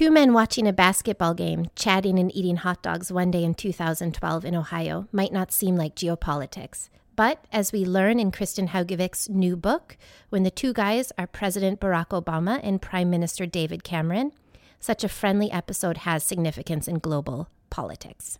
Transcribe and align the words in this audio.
Two 0.00 0.10
men 0.10 0.32
watching 0.32 0.66
a 0.66 0.72
basketball 0.72 1.34
game, 1.34 1.66
chatting 1.76 2.18
and 2.18 2.34
eating 2.34 2.56
hot 2.56 2.82
dogs 2.82 3.12
one 3.12 3.30
day 3.30 3.44
in 3.44 3.52
2012 3.52 4.46
in 4.46 4.54
Ohio 4.54 5.06
might 5.12 5.30
not 5.30 5.52
seem 5.52 5.76
like 5.76 5.94
geopolitics. 5.94 6.88
But 7.16 7.44
as 7.52 7.70
we 7.70 7.84
learn 7.84 8.18
in 8.18 8.32
Kristin 8.32 8.68
Haugevik's 8.68 9.28
new 9.28 9.58
book, 9.58 9.98
when 10.30 10.42
the 10.42 10.50
two 10.50 10.72
guys 10.72 11.12
are 11.18 11.26
President 11.26 11.80
Barack 11.80 12.18
Obama 12.18 12.60
and 12.62 12.80
Prime 12.80 13.10
Minister 13.10 13.44
David 13.44 13.84
Cameron, 13.84 14.32
such 14.78 15.04
a 15.04 15.06
friendly 15.06 15.52
episode 15.52 15.98
has 15.98 16.24
significance 16.24 16.88
in 16.88 16.98
global 16.98 17.50
politics. 17.68 18.38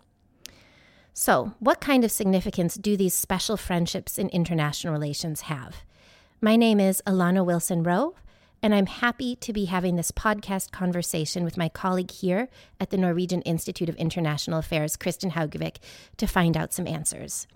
So, 1.12 1.52
what 1.58 1.78
kind 1.78 2.04
of 2.04 2.10
significance 2.10 2.76
do 2.76 2.96
these 2.96 3.12
special 3.12 3.58
friendships 3.58 4.16
in 4.16 4.30
international 4.30 4.94
relations 4.94 5.42
have? 5.42 5.82
My 6.40 6.56
name 6.56 6.80
is 6.80 7.02
Elana 7.06 7.44
Wilson 7.44 7.82
Rowe 7.82 8.14
and 8.62 8.74
I'm 8.74 8.86
happy 8.86 9.36
to 9.36 9.52
be 9.52 9.66
having 9.66 9.96
this 9.96 10.10
podcast 10.10 10.70
conversation 10.70 11.44
with 11.44 11.56
my 11.56 11.68
colleague 11.68 12.10
here 12.10 12.48
at 12.78 12.90
the 12.90 12.98
Norwegian 12.98 13.42
Institute 13.42 13.88
of 13.88 13.96
International 13.96 14.58
Affairs, 14.58 14.96
Kristin 14.96 15.32
Haugevik, 15.32 15.76
to 16.18 16.26
find 16.26 16.56
out 16.56 16.72
some 16.72 16.86
answers. 16.86 17.46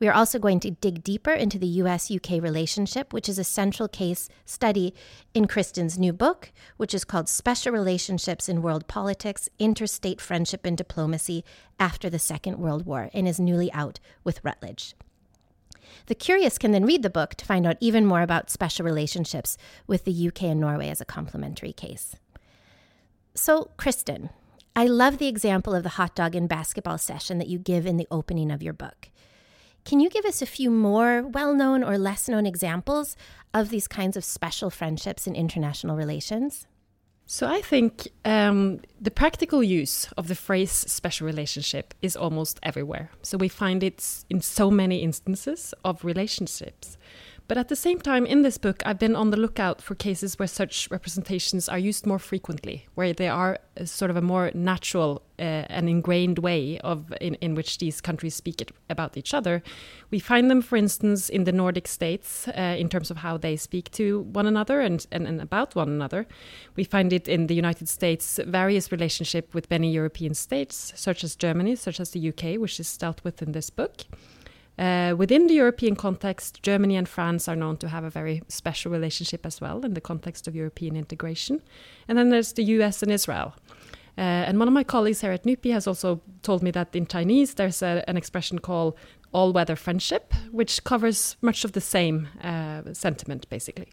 We 0.00 0.08
are 0.08 0.14
also 0.14 0.38
going 0.38 0.60
to 0.60 0.70
dig 0.70 1.02
deeper 1.02 1.32
into 1.32 1.58
the 1.58 1.66
US 1.66 2.10
UK 2.10 2.42
relationship, 2.42 3.12
which 3.12 3.28
is 3.28 3.38
a 3.38 3.44
central 3.44 3.88
case 3.88 4.28
study 4.44 4.94
in 5.34 5.46
Kristin's 5.46 5.98
new 5.98 6.12
book, 6.12 6.52
which 6.76 6.94
is 6.94 7.04
called 7.04 7.28
Special 7.28 7.72
Relationships 7.72 8.48
in 8.48 8.62
World 8.62 8.86
Politics 8.88 9.48
Interstate 9.58 10.20
Friendship 10.20 10.64
and 10.64 10.76
Diplomacy 10.76 11.44
After 11.78 12.10
the 12.10 12.18
Second 12.18 12.58
World 12.58 12.86
War, 12.86 13.10
and 13.12 13.28
is 13.28 13.40
newly 13.40 13.72
out 13.72 14.00
with 14.24 14.44
Routledge. 14.44 14.94
The 16.06 16.14
curious 16.14 16.58
can 16.58 16.72
then 16.72 16.84
read 16.84 17.02
the 17.02 17.10
book 17.10 17.34
to 17.36 17.44
find 17.44 17.66
out 17.66 17.76
even 17.80 18.06
more 18.06 18.22
about 18.22 18.50
special 18.50 18.84
relationships 18.84 19.56
with 19.86 20.04
the 20.04 20.28
UK 20.28 20.44
and 20.44 20.60
Norway 20.60 20.88
as 20.88 21.00
a 21.00 21.04
complementary 21.04 21.72
case. 21.72 22.16
So, 23.34 23.70
Kristin, 23.78 24.30
I 24.76 24.86
love 24.86 25.18
the 25.18 25.28
example 25.28 25.74
of 25.74 25.82
the 25.82 25.90
hot 25.90 26.14
dog 26.14 26.34
and 26.34 26.48
basketball 26.48 26.98
session 26.98 27.38
that 27.38 27.48
you 27.48 27.58
give 27.58 27.86
in 27.86 27.96
the 27.96 28.08
opening 28.10 28.50
of 28.50 28.62
your 28.62 28.72
book. 28.72 29.10
Can 29.84 30.00
you 30.00 30.08
give 30.08 30.24
us 30.24 30.40
a 30.40 30.46
few 30.46 30.70
more 30.70 31.22
well 31.22 31.54
known 31.54 31.84
or 31.84 31.98
less 31.98 32.28
known 32.28 32.46
examples 32.46 33.16
of 33.52 33.68
these 33.68 33.86
kinds 33.86 34.16
of 34.16 34.24
special 34.24 34.70
friendships 34.70 35.26
in 35.26 35.36
international 35.36 35.96
relations? 35.96 36.66
So 37.26 37.46
I 37.48 37.62
think 37.62 38.08
um, 38.24 38.80
the 39.00 39.10
practical 39.10 39.62
use 39.62 40.08
of 40.16 40.28
the 40.28 40.34
phrase 40.34 40.70
special 40.70 41.26
relationship 41.26 41.94
is 42.02 42.16
almost 42.16 42.60
everywhere. 42.62 43.10
So 43.22 43.38
we 43.38 43.48
find 43.48 43.82
it 43.82 44.24
in 44.28 44.42
so 44.42 44.70
many 44.70 45.02
instances 45.02 45.72
of 45.84 46.04
relationships. 46.04 46.98
But 47.46 47.58
at 47.58 47.68
the 47.68 47.76
same 47.76 48.00
time, 48.00 48.24
in 48.24 48.40
this 48.40 48.56
book, 48.56 48.82
I've 48.86 48.98
been 48.98 49.14
on 49.14 49.30
the 49.30 49.36
lookout 49.36 49.82
for 49.82 49.94
cases 49.94 50.38
where 50.38 50.48
such 50.48 50.88
representations 50.90 51.68
are 51.68 51.78
used 51.78 52.06
more 52.06 52.18
frequently, 52.18 52.86
where 52.94 53.12
they 53.12 53.28
are 53.28 53.58
sort 53.84 54.10
of 54.10 54.16
a 54.16 54.22
more 54.22 54.50
natural 54.54 55.22
uh, 55.38 55.42
and 55.68 55.86
ingrained 55.86 56.38
way 56.38 56.78
of 56.78 57.12
in, 57.20 57.34
in 57.36 57.54
which 57.54 57.78
these 57.78 58.00
countries 58.00 58.34
speak 58.34 58.62
it, 58.62 58.72
about 58.88 59.18
each 59.18 59.34
other. 59.34 59.62
We 60.10 60.20
find 60.20 60.50
them, 60.50 60.62
for 60.62 60.76
instance, 60.76 61.28
in 61.28 61.44
the 61.44 61.52
Nordic 61.52 61.86
states 61.86 62.48
uh, 62.48 62.76
in 62.78 62.88
terms 62.88 63.10
of 63.10 63.18
how 63.18 63.36
they 63.36 63.56
speak 63.56 63.90
to 63.92 64.20
one 64.20 64.46
another 64.46 64.80
and, 64.80 65.06
and, 65.12 65.26
and 65.26 65.38
about 65.42 65.74
one 65.74 65.90
another. 65.90 66.26
We 66.76 66.84
find 66.84 67.12
it 67.12 67.28
in 67.28 67.48
the 67.48 67.54
United 67.54 67.90
States, 67.90 68.40
various 68.46 68.90
relationship 68.90 69.52
with 69.52 69.70
many 69.70 69.92
European 69.92 70.32
states, 70.32 70.94
such 70.96 71.22
as 71.22 71.36
Germany, 71.36 71.76
such 71.76 72.00
as 72.00 72.10
the 72.10 72.28
UK, 72.30 72.58
which 72.58 72.80
is 72.80 72.96
dealt 72.96 73.22
with 73.22 73.42
in 73.42 73.52
this 73.52 73.68
book. 73.68 74.04
Uh, 74.78 75.14
within 75.16 75.46
the 75.46 75.54
European 75.54 75.94
context, 75.94 76.62
Germany 76.62 76.96
and 76.96 77.08
France 77.08 77.48
are 77.48 77.56
known 77.56 77.76
to 77.76 77.88
have 77.88 78.04
a 78.04 78.10
very 78.10 78.42
special 78.48 78.90
relationship 78.90 79.46
as 79.46 79.60
well 79.60 79.84
in 79.84 79.94
the 79.94 80.00
context 80.00 80.48
of 80.48 80.56
European 80.56 80.96
integration. 80.96 81.62
And 82.08 82.18
then 82.18 82.30
there's 82.30 82.52
the 82.52 82.64
US 82.64 83.02
and 83.02 83.12
Israel. 83.12 83.54
Uh, 84.16 84.46
and 84.46 84.58
one 84.58 84.68
of 84.68 84.74
my 84.74 84.84
colleagues 84.84 85.20
here 85.20 85.32
at 85.32 85.44
NUPI 85.44 85.72
has 85.72 85.86
also 85.86 86.20
told 86.42 86.62
me 86.62 86.70
that 86.70 86.94
in 86.94 87.06
Chinese 87.06 87.54
there's 87.54 87.82
a, 87.82 88.04
an 88.08 88.16
expression 88.16 88.58
called 88.58 88.96
all 89.32 89.52
weather 89.52 89.76
friendship, 89.76 90.32
which 90.52 90.84
covers 90.84 91.36
much 91.40 91.64
of 91.64 91.72
the 91.72 91.80
same 91.80 92.28
uh, 92.42 92.82
sentiment, 92.92 93.48
basically. 93.48 93.88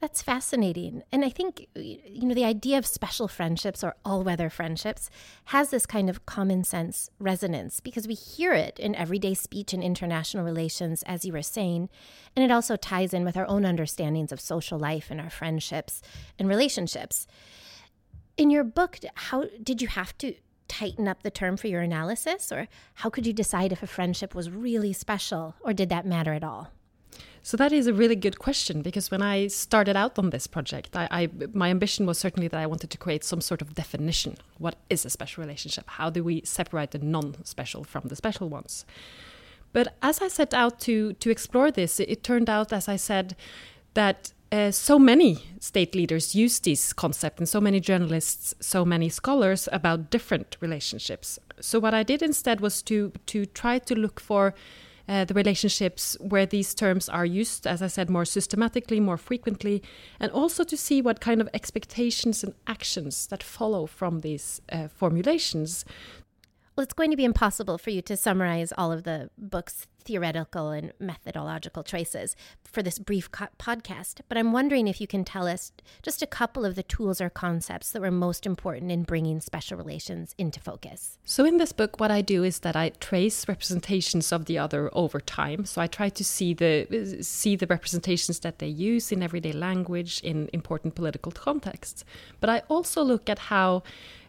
That's 0.00 0.22
fascinating. 0.22 1.02
And 1.10 1.24
I 1.24 1.28
think, 1.28 1.66
you 1.74 2.28
know, 2.28 2.34
the 2.34 2.44
idea 2.44 2.78
of 2.78 2.86
special 2.86 3.26
friendships 3.26 3.82
or 3.82 3.96
all 4.04 4.22
weather 4.22 4.48
friendships 4.48 5.10
has 5.46 5.70
this 5.70 5.86
kind 5.86 6.08
of 6.08 6.24
common 6.24 6.62
sense 6.62 7.10
resonance 7.18 7.80
because 7.80 8.06
we 8.06 8.14
hear 8.14 8.52
it 8.52 8.78
in 8.78 8.94
everyday 8.94 9.34
speech 9.34 9.72
and 9.72 9.82
international 9.82 10.44
relations, 10.44 11.02
as 11.02 11.24
you 11.24 11.32
were 11.32 11.42
saying. 11.42 11.88
And 12.36 12.44
it 12.44 12.52
also 12.52 12.76
ties 12.76 13.12
in 13.12 13.24
with 13.24 13.36
our 13.36 13.48
own 13.48 13.64
understandings 13.64 14.30
of 14.30 14.40
social 14.40 14.78
life 14.78 15.08
and 15.10 15.20
our 15.20 15.30
friendships 15.30 16.00
and 16.38 16.48
relationships. 16.48 17.26
In 18.36 18.50
your 18.50 18.62
book, 18.62 19.00
how 19.14 19.46
did 19.60 19.82
you 19.82 19.88
have 19.88 20.16
to 20.18 20.34
tighten 20.68 21.08
up 21.08 21.24
the 21.24 21.30
term 21.30 21.56
for 21.56 21.66
your 21.66 21.80
analysis? 21.80 22.52
Or 22.52 22.68
how 22.94 23.10
could 23.10 23.26
you 23.26 23.32
decide 23.32 23.72
if 23.72 23.82
a 23.82 23.88
friendship 23.88 24.32
was 24.32 24.48
really 24.48 24.92
special? 24.92 25.56
Or 25.60 25.72
did 25.72 25.88
that 25.88 26.06
matter 26.06 26.34
at 26.34 26.44
all? 26.44 26.70
So 27.42 27.56
that 27.56 27.72
is 27.72 27.86
a 27.86 27.92
really 27.92 28.16
good 28.16 28.38
question 28.38 28.82
because 28.82 29.10
when 29.10 29.22
I 29.22 29.46
started 29.46 29.96
out 29.96 30.18
on 30.18 30.30
this 30.30 30.46
project, 30.46 30.96
I, 30.96 31.08
I, 31.10 31.28
my 31.52 31.70
ambition 31.70 32.06
was 32.06 32.18
certainly 32.18 32.48
that 32.48 32.60
I 32.60 32.66
wanted 32.66 32.90
to 32.90 32.98
create 32.98 33.24
some 33.24 33.40
sort 33.40 33.62
of 33.62 33.74
definition. 33.74 34.36
What 34.58 34.76
is 34.90 35.04
a 35.04 35.10
special 35.10 35.42
relationship? 35.42 35.84
How 35.86 36.10
do 36.10 36.22
we 36.22 36.42
separate 36.44 36.90
the 36.90 36.98
non-special 36.98 37.84
from 37.84 38.08
the 38.08 38.16
special 38.16 38.48
ones? 38.48 38.84
But 39.72 39.94
as 40.02 40.20
I 40.20 40.28
set 40.28 40.54
out 40.54 40.80
to 40.80 41.12
to 41.14 41.30
explore 41.30 41.70
this, 41.70 42.00
it, 42.00 42.08
it 42.08 42.22
turned 42.22 42.48
out, 42.48 42.72
as 42.72 42.88
I 42.88 42.96
said, 42.96 43.36
that 43.94 44.32
uh, 44.50 44.70
so 44.70 44.98
many 44.98 45.44
state 45.60 45.94
leaders 45.94 46.34
use 46.34 46.58
this 46.60 46.92
concept, 46.92 47.38
and 47.38 47.48
so 47.48 47.60
many 47.60 47.80
journalists, 47.80 48.54
so 48.60 48.84
many 48.84 49.08
scholars 49.08 49.68
about 49.72 50.10
different 50.10 50.56
relationships. 50.60 51.38
So 51.60 51.78
what 51.78 51.92
I 51.92 52.02
did 52.02 52.22
instead 52.22 52.60
was 52.60 52.82
to 52.82 53.12
to 53.26 53.44
try 53.46 53.78
to 53.78 53.94
look 53.94 54.20
for 54.20 54.54
uh, 55.08 55.24
the 55.24 55.34
relationships 55.34 56.16
where 56.20 56.46
these 56.46 56.74
terms 56.74 57.08
are 57.08 57.24
used, 57.24 57.66
as 57.66 57.82
I 57.82 57.86
said, 57.86 58.10
more 58.10 58.24
systematically, 58.24 59.00
more 59.00 59.16
frequently, 59.16 59.82
and 60.20 60.30
also 60.32 60.64
to 60.64 60.76
see 60.76 61.00
what 61.00 61.20
kind 61.20 61.40
of 61.40 61.48
expectations 61.54 62.44
and 62.44 62.54
actions 62.66 63.26
that 63.28 63.42
follow 63.42 63.86
from 63.86 64.20
these 64.20 64.60
uh, 64.70 64.88
formulations 64.88 65.84
well, 66.78 66.84
it's 66.84 66.94
going 66.94 67.10
to 67.10 67.16
be 67.16 67.24
impossible 67.24 67.76
for 67.76 67.90
you 67.90 68.00
to 68.00 68.16
summarize 68.16 68.72
all 68.78 68.92
of 68.92 69.02
the 69.02 69.30
book's 69.36 69.88
theoretical 70.04 70.70
and 70.70 70.92
methodological 71.00 71.82
choices 71.82 72.36
for 72.62 72.84
this 72.84 73.00
brief 73.00 73.28
co- 73.32 73.48
podcast, 73.58 74.20
but 74.28 74.38
I'm 74.38 74.52
wondering 74.52 74.86
if 74.86 75.00
you 75.00 75.08
can 75.08 75.24
tell 75.24 75.48
us 75.48 75.72
just 76.02 76.22
a 76.22 76.26
couple 76.26 76.64
of 76.64 76.76
the 76.76 76.84
tools 76.84 77.20
or 77.20 77.30
concepts 77.30 77.90
that 77.90 78.00
were 78.00 78.12
most 78.12 78.46
important 78.46 78.92
in 78.92 79.02
bringing 79.02 79.40
special 79.40 79.76
relations 79.76 80.36
into 80.38 80.60
focus. 80.60 81.18
So, 81.24 81.44
in 81.44 81.56
this 81.56 81.72
book, 81.72 81.98
what 81.98 82.12
I 82.12 82.20
do 82.20 82.44
is 82.44 82.60
that 82.60 82.76
I 82.76 82.90
trace 82.90 83.48
representations 83.48 84.30
of 84.30 84.44
the 84.44 84.56
other 84.56 84.88
over 84.92 85.18
time. 85.18 85.64
So, 85.64 85.82
I 85.82 85.88
try 85.88 86.08
to 86.10 86.24
see 86.24 86.54
the 86.54 87.18
see 87.22 87.56
the 87.56 87.66
representations 87.66 88.38
that 88.38 88.60
they 88.60 88.68
use 88.68 89.10
in 89.10 89.20
everyday 89.20 89.52
language 89.52 90.20
in 90.22 90.48
important 90.52 90.94
political 90.94 91.32
contexts, 91.32 92.04
but 92.38 92.48
I 92.48 92.62
also 92.68 93.02
look 93.02 93.28
at 93.28 93.40
how 93.50 93.82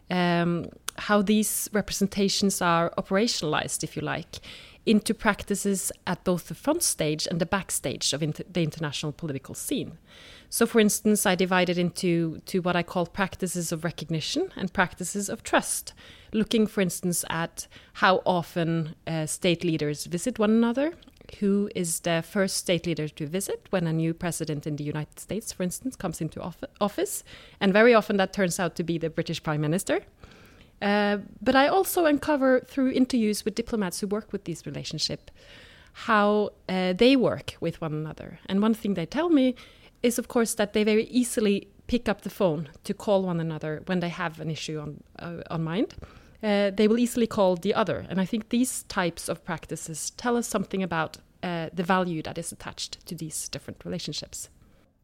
um, 0.09 0.65
how 0.97 1.21
these 1.21 1.69
representations 1.73 2.61
are 2.61 2.91
operationalized, 2.97 3.83
if 3.83 3.95
you 3.95 4.01
like, 4.01 4.39
into 4.85 5.13
practices 5.13 5.91
at 6.07 6.23
both 6.23 6.47
the 6.47 6.55
front 6.55 6.81
stage 6.81 7.27
and 7.27 7.39
the 7.39 7.45
backstage 7.45 8.13
of 8.13 8.23
inter 8.23 8.43
the 8.51 8.63
international 8.63 9.11
political 9.11 9.53
scene. 9.53 9.97
So, 10.49 10.65
for 10.65 10.79
instance, 10.79 11.25
I 11.27 11.35
divided 11.35 11.77
into 11.77 12.39
to 12.47 12.59
what 12.61 12.75
I 12.75 12.81
call 12.81 13.05
practices 13.05 13.71
of 13.71 13.83
recognition 13.83 14.51
and 14.55 14.73
practices 14.73 15.29
of 15.29 15.43
trust, 15.43 15.93
looking, 16.33 16.65
for 16.65 16.81
instance, 16.81 17.23
at 17.29 17.67
how 17.93 18.23
often 18.25 18.95
uh, 19.05 19.27
state 19.27 19.63
leaders 19.63 20.05
visit 20.05 20.39
one 20.39 20.49
another, 20.49 20.93
who 21.35 21.69
is 21.75 22.01
the 22.01 22.23
first 22.27 22.57
state 22.57 22.85
leader 22.85 23.07
to 23.07 23.27
visit 23.27 23.67
when 23.69 23.87
a 23.87 23.93
new 23.93 24.13
president 24.13 24.67
in 24.67 24.75
the 24.75 24.83
United 24.83 25.19
States, 25.19 25.51
for 25.51 25.63
instance, 25.63 25.95
comes 25.95 26.21
into 26.21 26.41
office. 26.79 27.23
And 27.59 27.73
very 27.73 27.93
often 27.93 28.17
that 28.17 28.33
turns 28.33 28.59
out 28.59 28.75
to 28.75 28.83
be 28.83 28.97
the 28.97 29.09
British 29.09 29.41
Prime 29.43 29.61
Minister. 29.61 30.01
Uh, 30.81 31.17
but 31.41 31.55
I 31.55 31.67
also 31.67 32.05
uncover 32.05 32.61
through 32.61 32.91
interviews 32.91 33.43
with 33.43 33.55
diplomats 33.55 33.99
who 33.99 34.07
work 34.07 34.31
with 34.31 34.45
these 34.45 34.65
relationships 34.65 35.31
how 35.93 36.51
uh, 36.69 36.93
they 36.93 37.15
work 37.15 37.55
with 37.59 37.81
one 37.81 37.93
another. 37.93 38.39
And 38.45 38.61
one 38.61 38.73
thing 38.73 38.93
they 38.93 39.05
tell 39.05 39.29
me 39.29 39.55
is, 40.01 40.17
of 40.17 40.27
course, 40.27 40.53
that 40.55 40.73
they 40.73 40.83
very 40.83 41.05
easily 41.05 41.67
pick 41.87 42.07
up 42.07 42.21
the 42.21 42.29
phone 42.29 42.69
to 42.83 42.93
call 42.93 43.23
one 43.23 43.39
another 43.39 43.81
when 43.87 43.99
they 43.99 44.09
have 44.09 44.39
an 44.39 44.49
issue 44.49 44.79
on 44.79 45.03
uh, 45.19 45.41
on 45.49 45.63
mind. 45.63 45.95
Uh, 46.41 46.71
they 46.71 46.87
will 46.87 46.99
easily 46.99 47.27
call 47.27 47.55
the 47.55 47.73
other, 47.73 48.05
and 48.09 48.21
I 48.21 48.25
think 48.25 48.49
these 48.49 48.83
types 48.83 49.27
of 49.27 49.43
practices 49.43 50.11
tell 50.11 50.37
us 50.37 50.47
something 50.47 50.81
about 50.81 51.17
uh, 51.43 51.69
the 51.73 51.83
value 51.83 52.21
that 52.23 52.37
is 52.37 52.51
attached 52.51 53.05
to 53.07 53.15
these 53.15 53.49
different 53.49 53.83
relationships. 53.83 54.49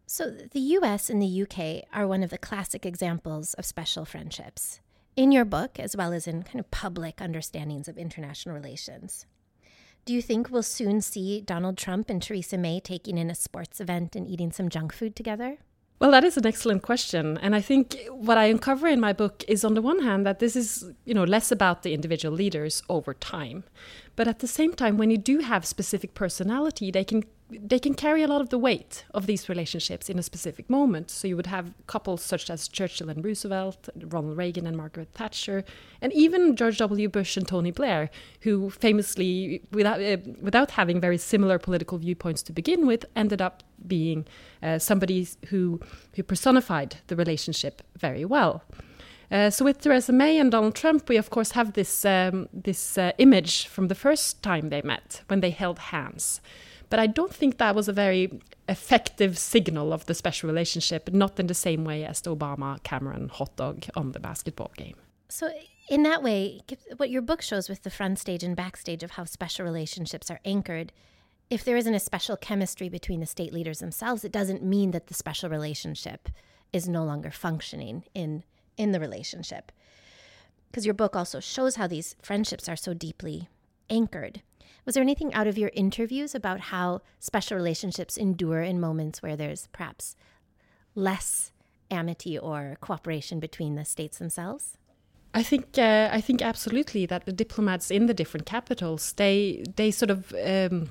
So, 0.08 0.30
the 0.30 0.60
US 0.60 1.10
and 1.10 1.22
the 1.22 1.42
UK 1.44 1.90
are 1.94 2.08
one 2.08 2.24
of 2.24 2.30
the 2.30 2.38
classic 2.38 2.86
examples 2.86 3.54
of 3.56 3.66
special 3.66 4.06
friendships 4.06 4.80
in 5.16 5.32
your 5.32 5.46
book, 5.46 5.80
as 5.80 5.96
well 5.96 6.14
as 6.14 6.28
in 6.28 6.44
kind 6.44 6.60
of 6.60 6.72
public 6.72 7.22
understandings 7.22 7.88
of 7.88 7.98
international 7.98 8.56
relations. 8.56 9.26
Do 10.06 10.14
you 10.14 10.22
think 10.22 10.50
we'll 10.50 10.64
soon 10.64 11.02
see 11.02 11.42
Donald 11.42 11.78
Trump 11.78 12.10
and 12.10 12.22
Theresa 12.22 12.58
May 12.58 12.80
taking 12.80 13.18
in 13.18 13.32
a 13.32 13.36
sports 13.36 13.82
event 13.82 14.16
and 14.16 14.28
eating 14.28 14.52
some 14.52 14.70
junk 14.70 14.94
food 14.94 15.16
together? 15.16 15.58
Well, 16.00 16.12
that 16.12 16.26
is 16.26 16.36
an 16.36 16.46
excellent 16.46 16.82
question. 16.84 17.38
And 17.38 17.56
I 17.56 17.62
think 17.62 17.98
what 18.10 18.38
I 18.38 18.46
uncover 18.46 18.88
in 18.88 19.00
my 19.00 19.14
book 19.14 19.46
is 19.48 19.64
on 19.64 19.76
the 19.76 19.82
one 19.82 20.02
hand 20.02 20.26
that 20.26 20.40
this 20.40 20.56
is, 20.56 20.92
you 21.06 21.14
know, 21.14 21.24
less 21.24 21.52
about 21.52 21.84
the 21.84 21.94
individual 21.94 22.36
leaders 22.36 22.84
over 22.90 23.14
time. 23.14 23.64
But 24.18 24.28
at 24.28 24.40
the 24.40 24.48
same 24.48 24.74
time, 24.74 24.98
when 24.98 25.10
you 25.10 25.18
do 25.18 25.40
have 25.40 25.66
specific 25.66 26.14
personality, 26.14 26.92
they 26.92 27.04
can 27.04 27.24
they 27.48 27.78
can 27.78 27.94
carry 27.94 28.24
a 28.24 28.28
lot 28.28 28.42
of 28.42 28.50
the 28.50 28.58
weight 28.58 29.06
of 29.14 29.28
these 29.28 29.48
relationships 29.48 30.10
in 30.10 30.18
a 30.18 30.24
specific 30.24 30.68
moment. 30.68 31.12
So 31.12 31.28
you 31.28 31.36
would 31.36 31.46
have 31.46 31.76
couples 31.86 32.24
such 32.24 32.50
as 32.50 32.68
Churchill 32.68 33.08
and 33.08 33.24
Roosevelt, 33.24 33.88
Ronald 33.96 34.36
Reagan 34.36 34.66
and 34.66 34.76
Margaret 34.76 35.10
Thatcher, 35.14 35.64
and 36.02 36.12
even 36.12 36.56
George 36.56 36.80
W. 36.80 37.08
Bush 37.08 37.38
and 37.38 37.48
Tony 37.48 37.70
Blair, 37.70 38.10
who 38.42 38.72
famously, 38.72 39.62
without 39.72 40.02
uh, 40.02 40.18
without 40.42 40.72
having 40.72 41.00
very 41.00 41.20
similar 41.20 41.60
political 41.60 42.00
viewpoints 42.00 42.42
to 42.44 42.52
begin 42.52 42.88
with, 42.88 43.06
ended 43.16 43.42
up 43.44 43.64
being 43.88 44.26
uh, 44.62 44.80
somebody 44.80 45.28
who 45.48 45.80
who 46.16 46.24
personified 46.24 46.98
the 47.08 47.16
relationship 47.16 47.82
very 47.98 48.26
well. 48.26 48.64
Uh, 49.32 49.50
so 49.50 49.66
with 49.66 49.82
Theresa 49.82 50.14
May 50.14 50.38
and 50.38 50.52
Donald 50.52 50.76
Trump, 50.76 51.10
we 51.10 51.18
of 51.18 51.30
course 51.30 51.52
have 51.52 51.74
this 51.74 52.06
um, 52.06 52.48
this 52.54 52.98
uh, 52.98 53.12
image 53.18 53.68
from 53.68 53.88
the 53.88 53.96
first 53.96 54.44
time 54.44 54.70
they 54.70 54.82
met 54.82 55.22
when 55.28 55.42
they 55.42 55.52
held 55.52 55.80
hands. 55.80 56.42
But 56.90 57.00
I 57.00 57.08
don't 57.08 57.34
think 57.34 57.58
that 57.58 57.76
was 57.76 57.88
a 57.88 57.94
very 57.94 58.40
effective 58.70 59.38
signal 59.38 59.92
of 59.92 60.06
the 60.06 60.14
special 60.14 60.48
relationship, 60.48 61.12
not 61.12 61.40
in 61.40 61.48
the 61.48 61.54
same 61.54 61.84
way 61.84 62.06
as 62.06 62.22
the 62.22 62.36
Obama 62.36 62.82
Cameron 62.84 63.30
hot 63.30 63.56
dog 63.56 63.86
on 63.96 64.12
the 64.12 64.20
basketball 64.20 64.72
game. 64.78 64.96
So, 65.28 65.50
in 65.90 66.04
that 66.04 66.24
way, 66.24 66.62
what 66.98 67.10
your 67.10 67.22
book 67.22 67.42
shows 67.42 67.70
with 67.70 67.84
the 67.84 67.90
front 67.90 68.20
stage 68.20 68.44
and 68.44 68.56
backstage 68.56 69.04
of 69.04 69.12
how 69.12 69.26
special 69.26 69.66
relationships 69.66 70.30
are 70.30 70.40
anchored, 70.46 70.92
if 71.50 71.64
there 71.64 71.78
isn't 71.78 71.94
a 71.94 72.00
special 72.00 72.38
chemistry 72.38 72.90
between 72.90 73.20
the 73.20 73.26
state 73.26 73.54
leaders 73.54 73.80
themselves, 73.80 74.24
it 74.24 74.32
doesn't 74.32 74.64
mean 74.64 74.92
that 74.92 75.08
the 75.08 75.14
special 75.14 75.50
relationship 75.50 76.30
is 76.74 76.88
no 76.88 77.04
longer 77.04 77.32
functioning 77.32 78.04
in 78.14 78.44
in 78.78 78.92
the 78.92 79.00
relationship. 79.00 79.72
Because 80.70 80.86
your 80.86 80.94
book 80.94 81.16
also 81.16 81.40
shows 81.40 81.78
how 81.78 81.88
these 81.88 82.16
friendships 82.22 82.68
are 82.68 82.76
so 82.76 82.94
deeply 82.94 83.48
anchored. 83.90 84.42
Was 84.86 84.96
there 84.96 85.02
anything 85.02 85.34
out 85.34 85.48
of 85.48 85.58
your 85.58 85.72
interviews 85.74 86.36
about 86.36 86.60
how 86.60 87.02
special 87.20 87.56
relationships 87.56 88.18
endure 88.18 88.62
in 88.62 88.80
moments 88.80 89.22
where 89.22 89.38
there's 89.38 89.68
perhaps 89.72 90.16
less 90.94 91.52
amity 91.90 92.38
or 92.38 92.78
cooperation 92.82 93.40
between 93.40 93.76
the 93.76 93.86
states 93.86 94.18
themselves? 94.18 94.78
I 95.34 95.44
think 95.44 95.78
uh, 95.78 96.10
I 96.12 96.22
think 96.22 96.42
absolutely 96.42 97.06
that 97.06 97.26
the 97.26 97.34
diplomats 97.34 97.92
in 97.92 98.06
the 98.06 98.14
different 98.14 98.46
capitals 98.46 99.14
they 99.14 99.64
they 99.76 99.92
sort 99.92 100.12
of 100.12 100.34
um, 100.46 100.90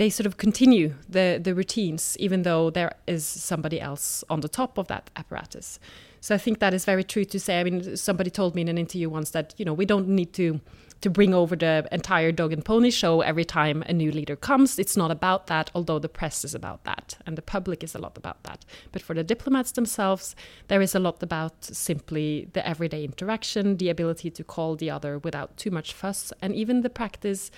they 0.00 0.08
sort 0.08 0.26
of 0.26 0.38
continue 0.38 0.94
the 1.06 1.38
the 1.42 1.54
routines 1.54 2.16
even 2.18 2.42
though 2.42 2.70
there 2.70 2.92
is 3.06 3.22
somebody 3.22 3.78
else 3.78 4.24
on 4.30 4.40
the 4.40 4.48
top 4.48 4.78
of 4.78 4.86
that 4.88 5.10
apparatus. 5.14 5.78
So 6.20 6.34
I 6.34 6.38
think 6.38 6.58
that 6.58 6.72
is 6.72 6.86
very 6.86 7.04
true 7.04 7.26
to 7.26 7.38
say. 7.38 7.60
I 7.60 7.64
mean, 7.64 7.96
somebody 7.96 8.30
told 8.30 8.54
me 8.54 8.62
in 8.62 8.68
an 8.68 8.78
interview 8.78 9.10
once 9.10 9.30
that 9.32 9.54
you 9.58 9.64
know 9.66 9.74
we 9.74 9.84
don't 9.84 10.08
need 10.08 10.32
to 10.34 10.60
to 11.00 11.10
bring 11.10 11.32
over 11.32 11.56
the 11.56 11.88
entire 11.92 12.32
dog 12.32 12.52
and 12.52 12.64
pony 12.64 12.90
show 12.90 13.20
every 13.20 13.44
time 13.44 13.82
a 13.86 13.92
new 13.92 14.12
leader 14.12 14.36
comes. 14.36 14.78
It's 14.78 14.96
not 14.96 15.10
about 15.10 15.46
that, 15.46 15.70
although 15.74 15.98
the 15.98 16.08
press 16.08 16.44
is 16.44 16.54
about 16.54 16.84
that 16.84 17.16
and 17.26 17.36
the 17.36 17.42
public 17.42 17.82
is 17.82 17.94
a 17.94 17.98
lot 17.98 18.18
about 18.18 18.42
that. 18.44 18.64
But 18.92 19.02
for 19.02 19.14
the 19.14 19.24
diplomats 19.24 19.72
themselves, 19.72 20.36
there 20.68 20.82
is 20.82 20.94
a 20.94 20.98
lot 20.98 21.22
about 21.22 21.64
simply 21.64 22.48
the 22.52 22.66
everyday 22.66 23.04
interaction, 23.04 23.76
the 23.76 23.88
ability 23.88 24.30
to 24.30 24.44
call 24.44 24.76
the 24.76 24.90
other 24.90 25.18
without 25.18 25.56
too 25.56 25.70
much 25.70 25.92
fuss, 25.92 26.32
and 26.42 26.54
even 26.54 26.82
the 26.82 26.90
practice 26.90 27.50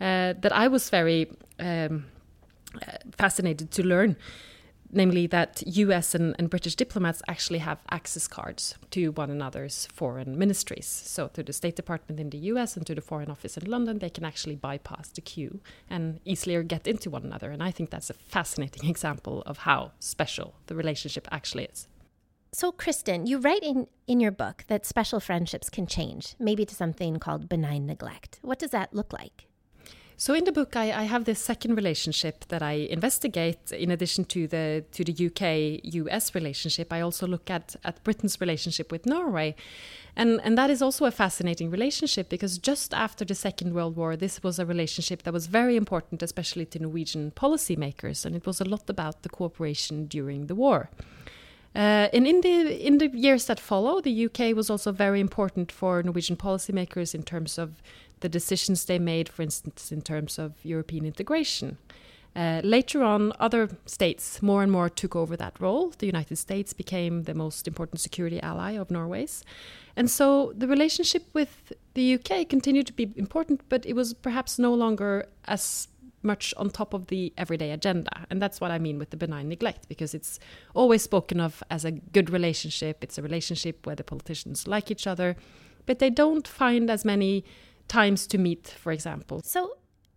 uh, 0.00 0.34
that 0.40 0.52
I 0.52 0.68
was 0.68 0.90
very 0.90 1.30
um, 1.58 2.06
uh, 2.74 2.92
fascinated 3.16 3.70
to 3.72 3.82
learn 3.82 4.16
namely 4.92 5.26
that 5.28 5.62
US 5.66 6.14
and, 6.14 6.34
and, 6.38 6.50
British 6.50 6.74
diplomats 6.74 7.22
actually 7.28 7.60
have 7.60 7.82
access 7.90 8.26
cards 8.26 8.74
to 8.90 9.12
one 9.12 9.30
another's 9.30 9.86
foreign 9.92 10.38
ministries. 10.38 10.86
So, 10.86 11.28
to 11.28 11.42
the 11.42 11.52
State 11.52 11.76
Department 11.76 12.20
in 12.20 12.30
the 12.30 12.38
US 12.52 12.76
and 12.76 12.86
to 12.86 12.94
the 12.94 13.00
Foreign 13.00 13.30
Office 13.30 13.56
in 13.56 13.70
London, 13.70 13.98
they 13.98 14.10
can 14.10 14.24
actually 14.24 14.56
bypass 14.56 15.08
the 15.08 15.20
queue 15.20 15.60
and 15.88 16.20
easily 16.24 16.62
get 16.64 16.86
into 16.86 17.10
one 17.10 17.24
another. 17.24 17.50
And 17.50 17.62
I 17.62 17.70
think 17.70 17.90
that's 17.90 18.10
a 18.10 18.14
fascinating 18.14 18.88
example 18.94 19.42
of 19.46 19.58
how 19.58 19.92
special 20.00 20.54
the 20.66 20.74
relationship 20.74 21.28
actually 21.30 21.64
is. 21.64 21.88
So, 22.52 22.72
Kristin, 22.72 23.28
you 23.28 23.38
write 23.38 23.62
in, 23.62 23.86
in 24.08 24.18
your 24.18 24.32
book 24.32 24.64
that 24.66 24.84
special 24.84 25.20
friendships 25.20 25.70
can 25.70 25.86
change, 25.86 26.34
maybe 26.40 26.64
to 26.66 26.74
something 26.74 27.20
called 27.20 27.48
benign 27.48 27.86
neglect. 27.86 28.40
What 28.42 28.58
does 28.58 28.70
that 28.70 28.92
look 28.92 29.12
like? 29.12 29.46
So 30.20 30.34
in 30.34 30.44
the 30.44 30.52
book, 30.52 30.76
I, 30.76 30.92
I, 30.92 31.04
have 31.04 31.24
this 31.24 31.40
second 31.40 31.76
relationship 31.76 32.44
that 32.48 32.60
I 32.60 32.72
investigate. 32.72 33.72
In 33.72 33.90
addition 33.90 34.26
to 34.26 34.46
the 34.46 34.84
to 34.92 35.02
the 35.02 35.14
UK 35.28 35.80
US 35.94 36.34
relationship, 36.34 36.92
I 36.92 37.00
also 37.00 37.26
look 37.26 37.48
at 37.48 37.74
at 37.84 38.04
Britain's 38.04 38.38
relationship 38.38 38.92
with 38.92 39.06
Norway, 39.06 39.54
and 40.14 40.38
and 40.44 40.58
that 40.58 40.68
is 40.68 40.82
also 40.82 41.06
a 41.06 41.10
fascinating 41.10 41.70
relationship 41.70 42.28
because 42.28 42.58
just 42.58 42.92
after 42.92 43.24
the 43.24 43.34
Second 43.34 43.72
World 43.72 43.96
War, 43.96 44.14
this 44.14 44.42
was 44.42 44.58
a 44.58 44.66
relationship 44.66 45.22
that 45.22 45.32
was 45.32 45.46
very 45.46 45.74
important, 45.74 46.22
especially 46.22 46.66
to 46.66 46.78
Norwegian 46.78 47.30
policymakers, 47.30 48.26
and 48.26 48.36
it 48.36 48.44
was 48.44 48.60
a 48.60 48.68
lot 48.68 48.90
about 48.90 49.22
the 49.22 49.30
cooperation 49.30 50.06
during 50.06 50.48
the 50.48 50.54
war. 50.54 50.90
Uh, 51.74 52.08
and 52.12 52.26
in 52.26 52.40
the 52.40 52.86
in 52.86 52.98
the 52.98 53.08
years 53.14 53.46
that 53.46 53.60
follow, 53.60 54.00
the 54.00 54.26
UK 54.26 54.56
was 54.56 54.68
also 54.68 54.92
very 54.92 55.20
important 55.20 55.70
for 55.72 56.02
Norwegian 56.02 56.36
policymakers 56.36 57.14
in 57.14 57.22
terms 57.22 57.58
of 57.58 57.70
the 58.20 58.28
decisions 58.28 58.84
they 58.84 58.98
made, 58.98 59.28
for 59.28 59.42
instance, 59.42 59.92
in 59.92 60.02
terms 60.02 60.38
of 60.38 60.54
European 60.62 61.04
integration. 61.04 61.78
Uh, 62.36 62.60
later 62.62 63.02
on, 63.02 63.32
other 63.40 63.68
states 63.86 64.40
more 64.40 64.62
and 64.62 64.70
more 64.70 64.88
took 64.88 65.16
over 65.16 65.36
that 65.36 65.58
role. 65.60 65.92
The 65.98 66.06
United 66.06 66.36
States 66.36 66.72
became 66.72 67.24
the 67.24 67.34
most 67.34 67.66
important 67.66 68.00
security 68.00 68.40
ally 68.40 68.72
of 68.72 68.90
Norway's. 68.90 69.42
And 69.96 70.08
so 70.08 70.52
the 70.56 70.68
relationship 70.68 71.24
with 71.34 71.72
the 71.94 72.14
UK 72.14 72.48
continued 72.48 72.86
to 72.86 72.92
be 72.92 73.12
important, 73.16 73.62
but 73.68 73.84
it 73.84 73.94
was 73.94 74.14
perhaps 74.14 74.58
no 74.58 74.72
longer 74.72 75.26
as 75.46 75.88
much 76.22 76.54
on 76.56 76.70
top 76.70 76.94
of 76.94 77.06
the 77.08 77.32
everyday 77.36 77.72
agenda. 77.72 78.10
And 78.30 78.40
that's 78.40 78.60
what 78.60 78.70
I 78.70 78.78
mean 78.78 78.98
with 78.98 79.10
the 79.10 79.16
benign 79.16 79.48
neglect, 79.48 79.88
because 79.88 80.14
it's 80.14 80.38
always 80.74 81.02
spoken 81.02 81.40
of 81.40 81.62
as 81.70 81.84
a 81.84 81.90
good 81.90 82.30
relationship. 82.30 83.02
It's 83.02 83.18
a 83.18 83.22
relationship 83.22 83.86
where 83.86 83.96
the 83.96 84.04
politicians 84.04 84.68
like 84.68 84.90
each 84.90 85.06
other, 85.06 85.34
but 85.86 85.98
they 85.98 86.10
don't 86.10 86.46
find 86.46 86.90
as 86.90 87.04
many 87.04 87.44
times 87.90 88.26
to 88.28 88.38
meet, 88.38 88.68
for 88.68 88.92
example. 88.92 89.42
So, 89.44 89.76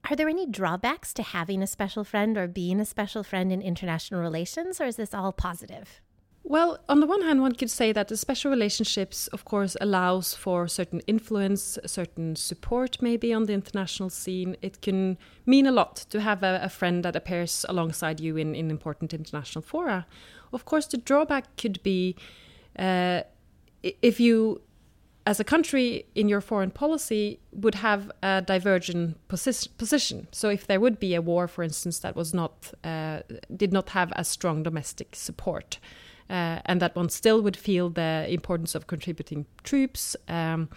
are 0.09 0.15
there 0.15 0.29
any 0.29 0.45
drawbacks 0.45 1.13
to 1.13 1.23
having 1.23 1.63
a 1.63 1.67
special 1.67 2.03
friend 2.03 2.37
or 2.37 2.47
being 2.47 2.79
a 2.79 2.85
special 2.85 3.23
friend 3.23 3.51
in 3.51 3.61
international 3.61 4.21
relations, 4.21 4.79
or 4.79 4.85
is 4.85 4.97
this 4.97 5.13
all 5.13 5.31
positive? 5.31 6.01
Well, 6.45 6.79
on 6.89 6.99
the 6.99 7.07
one 7.07 7.21
hand, 7.21 7.41
one 7.41 7.55
could 7.55 7.69
say 7.71 7.93
that 7.93 8.09
the 8.09 8.17
special 8.17 8.51
relationships, 8.51 9.27
of 9.27 9.45
course, 9.45 9.77
allows 9.79 10.35
for 10.35 10.67
certain 10.67 10.99
influence, 11.07 11.79
certain 11.85 12.35
support, 12.35 13.01
maybe 13.01 13.33
on 13.33 13.45
the 13.45 13.53
international 13.53 14.09
scene. 14.09 14.57
It 14.61 14.81
can 14.81 15.17
mean 15.45 15.65
a 15.65 15.71
lot 15.71 15.95
to 16.09 16.19
have 16.19 16.43
a, 16.43 16.59
a 16.61 16.69
friend 16.69 17.03
that 17.05 17.15
appears 17.15 17.65
alongside 17.69 18.19
you 18.19 18.35
in, 18.35 18.55
in 18.55 18.69
important 18.69 19.13
international 19.13 19.61
fora. 19.61 20.05
Of 20.51 20.65
course, 20.65 20.85
the 20.87 20.97
drawback 20.97 21.55
could 21.55 21.81
be 21.81 22.17
uh, 22.77 23.21
if 23.81 24.19
you 24.19 24.61
as 25.25 25.39
a 25.39 25.43
country 25.43 26.05
in 26.15 26.27
your 26.27 26.41
foreign 26.41 26.71
policy 26.71 27.39
would 27.51 27.75
have 27.75 28.11
a 28.21 28.41
divergent 28.41 29.17
posi 29.29 29.69
position. 29.77 30.27
So 30.31 30.49
if 30.49 30.67
there 30.67 30.79
would 30.79 30.99
be 30.99 31.15
a 31.15 31.21
war, 31.21 31.47
for 31.47 31.63
instance, 31.63 31.99
that 31.99 32.15
was 32.15 32.33
not 32.33 32.73
uh, 32.83 33.21
did 33.55 33.71
not 33.71 33.89
have 33.89 34.11
as 34.13 34.27
strong 34.27 34.63
domestic 34.63 35.15
support, 35.15 35.79
uh, 36.29 36.59
and 36.65 36.81
that 36.81 36.95
one 36.95 37.09
still 37.09 37.41
would 37.41 37.55
feel 37.55 37.89
the 37.89 38.25
importance 38.29 38.75
of 38.75 38.87
contributing 38.87 39.45
troops. 39.63 40.15
Um, 40.27 40.69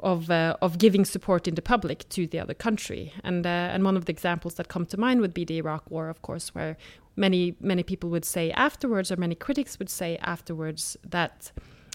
of 0.00 0.30
uh, 0.30 0.56
of 0.60 0.78
giving 0.78 1.04
support 1.04 1.46
in 1.46 1.54
the 1.54 1.62
public 1.62 2.08
to 2.08 2.26
the 2.26 2.40
other 2.40 2.54
country, 2.54 3.12
and 3.22 3.46
uh, 3.46 3.72
and 3.72 3.84
one 3.84 3.96
of 3.96 4.06
the 4.06 4.12
examples 4.12 4.54
that 4.54 4.66
come 4.66 4.84
to 4.86 4.98
mind 4.98 5.20
would 5.20 5.32
be 5.32 5.44
the 5.44 5.58
Iraq 5.58 5.88
War, 5.92 6.08
of 6.08 6.22
course, 6.22 6.52
where 6.56 6.76
many 7.14 7.54
many 7.60 7.84
people 7.84 8.10
would 8.10 8.24
say 8.24 8.50
afterwards, 8.50 9.12
or 9.12 9.16
many 9.16 9.36
critics 9.36 9.78
would 9.78 9.88
say 9.88 10.18
afterwards 10.20 10.96
that 11.08 11.52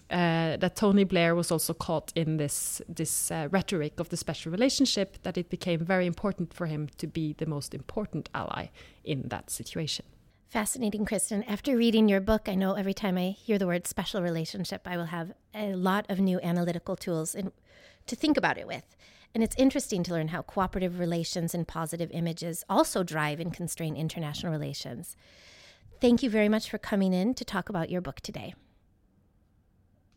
uh, 0.10 0.58
that 0.58 0.76
Tony 0.76 1.04
Blair 1.04 1.36
was 1.36 1.52
also 1.52 1.74
caught 1.74 2.14
in 2.16 2.38
this 2.38 2.82
this 2.88 3.30
uh, 3.32 3.48
rhetoric 3.52 4.00
of 4.00 4.10
the 4.10 4.18
special 4.18 4.52
relationship 4.52 5.22
that 5.24 5.38
it 5.38 5.50
became 5.50 5.80
very 5.80 6.06
important 6.06 6.54
for 6.54 6.66
him 6.66 6.88
to 6.98 7.08
be 7.08 7.34
the 7.34 7.46
most 7.46 7.74
important 7.74 8.30
ally 8.34 8.68
in 9.04 9.28
that 9.28 9.50
situation. 9.50 10.06
Fascinating, 10.50 11.06
Kristin. 11.06 11.44
After 11.46 11.76
reading 11.76 12.08
your 12.08 12.22
book, 12.22 12.48
I 12.48 12.56
know 12.56 12.74
every 12.76 12.94
time 12.94 13.18
I 13.18 13.32
hear 13.32 13.58
the 13.58 13.68
word 13.68 13.86
special 13.86 14.22
relationship, 14.22 14.82
I 14.86 14.96
will 14.96 15.08
have 15.08 15.34
a 15.54 15.74
lot 15.74 16.06
of 16.08 16.22
new 16.22 16.40
analytical 16.40 16.96
tools 16.96 17.36
in, 17.36 17.52
to 18.06 18.16
think 18.16 18.38
about 18.38 18.58
it 18.58 18.66
with. 18.66 18.96
And 19.36 19.44
it's 19.44 19.58
interesting 19.58 20.04
to 20.04 20.14
learn 20.14 20.30
how 20.30 20.42
cooperative 20.42 21.00
relations 21.00 21.54
and 21.54 21.68
positive 21.68 22.10
images 22.12 22.64
also 22.70 23.04
drive 23.04 23.42
and 23.42 23.54
constrain 23.54 23.98
international 23.98 24.54
relations. 24.54 25.18
Thank 26.00 26.24
you 26.24 26.30
very 26.30 26.48
much 26.48 26.70
for 26.70 26.78
coming 26.78 27.14
in 27.14 27.34
to 27.34 27.44
talk 27.44 27.68
about 27.68 27.90
your 27.90 28.00
book 28.00 28.22
today. 28.22 28.54